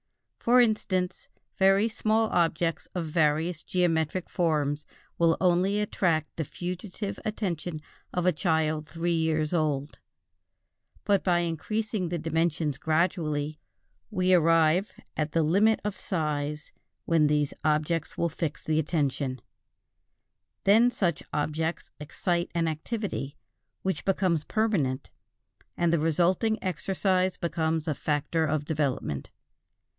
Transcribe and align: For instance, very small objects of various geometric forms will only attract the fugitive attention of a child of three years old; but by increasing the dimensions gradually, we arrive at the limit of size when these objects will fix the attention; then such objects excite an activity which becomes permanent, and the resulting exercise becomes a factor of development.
For 0.39 0.59
instance, 0.59 1.29
very 1.59 1.87
small 1.87 2.27
objects 2.29 2.87
of 2.95 3.05
various 3.05 3.61
geometric 3.61 4.27
forms 4.31 4.87
will 5.19 5.37
only 5.39 5.79
attract 5.79 6.35
the 6.35 6.43
fugitive 6.43 7.19
attention 7.23 7.83
of 8.11 8.25
a 8.25 8.31
child 8.31 8.87
of 8.87 8.89
three 8.91 9.13
years 9.15 9.53
old; 9.53 9.99
but 11.03 11.23
by 11.23 11.41
increasing 11.41 12.09
the 12.09 12.17
dimensions 12.17 12.79
gradually, 12.79 13.59
we 14.09 14.33
arrive 14.33 14.91
at 15.15 15.33
the 15.33 15.43
limit 15.43 15.79
of 15.85 15.99
size 15.99 16.71
when 17.05 17.27
these 17.27 17.53
objects 17.63 18.17
will 18.17 18.27
fix 18.27 18.63
the 18.63 18.79
attention; 18.79 19.39
then 20.63 20.89
such 20.89 21.21
objects 21.31 21.91
excite 21.99 22.49
an 22.55 22.67
activity 22.67 23.37
which 23.83 24.03
becomes 24.03 24.43
permanent, 24.45 25.11
and 25.77 25.93
the 25.93 25.99
resulting 25.99 26.57
exercise 26.63 27.37
becomes 27.37 27.87
a 27.87 27.93
factor 27.93 28.45
of 28.47 28.65
development. 28.65 29.29